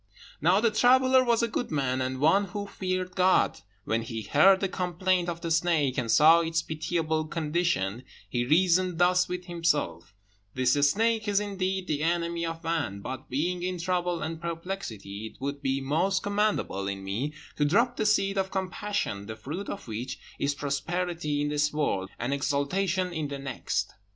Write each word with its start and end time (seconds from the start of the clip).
Now 0.41 0.59
the 0.59 0.71
traveller 0.71 1.23
was 1.23 1.43
a 1.43 1.47
good 1.47 1.69
man, 1.69 2.01
and 2.01 2.19
one 2.19 2.45
who 2.45 2.65
feared 2.65 3.13
God. 3.15 3.61
When 3.83 4.01
he 4.01 4.23
heard 4.23 4.59
the 4.59 4.67
complaint 4.67 5.29
of 5.29 5.41
the 5.41 5.51
snake, 5.51 5.95
and 5.95 6.09
saw 6.09 6.39
its 6.39 6.63
pitiable 6.63 7.27
condition, 7.27 8.03
he 8.27 8.43
reasoned 8.43 8.97
thus 8.97 9.27
with 9.29 9.45
himself: 9.45 10.15
"This 10.55 10.73
snake 10.89 11.27
is, 11.27 11.39
indeed, 11.39 11.85
the 11.85 12.01
enemy 12.01 12.47
of 12.47 12.63
man, 12.63 13.01
but 13.01 13.29
being 13.29 13.61
in 13.61 13.77
trouble 13.77 14.23
and 14.23 14.41
perplexity, 14.41 15.27
it 15.27 15.39
would 15.39 15.61
be 15.61 15.79
most 15.81 16.23
commendable 16.23 16.87
in 16.87 17.03
me 17.03 17.33
to 17.57 17.63
drop 17.63 17.95
the 17.95 18.07
seed 18.07 18.39
of 18.39 18.49
compassion, 18.49 19.27
the 19.27 19.35
fruit 19.35 19.69
of 19.69 19.87
which 19.87 20.17
is 20.39 20.55
prosperity 20.55 21.41
in 21.41 21.49
this 21.49 21.71
world, 21.71 22.09
and 22.17 22.33
exaltation 22.33 23.13
in 23.13 23.27
the 23.27 23.37
next." 23.37 23.93